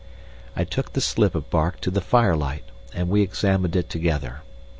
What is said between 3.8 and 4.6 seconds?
together.